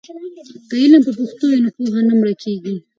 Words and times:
که 0.67 0.75
علم 0.81 1.01
په 1.07 1.11
پښتو 1.19 1.43
وي 1.49 1.59
نو 1.63 1.69
پوهه 1.75 2.01
نه 2.07 2.13
مړکېږي. 2.21 2.75